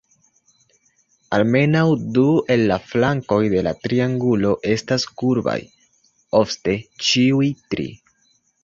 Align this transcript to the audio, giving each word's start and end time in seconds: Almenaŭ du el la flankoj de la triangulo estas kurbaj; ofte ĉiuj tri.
Almenaŭ 1.37 1.83
du 2.15 2.23
el 2.55 2.65
la 2.73 2.77
flankoj 2.93 3.39
de 3.55 3.63
la 3.69 3.75
triangulo 3.85 4.57
estas 4.75 5.09
kurbaj; 5.23 5.59
ofte 6.43 6.79
ĉiuj 7.11 7.55
tri. 7.75 7.89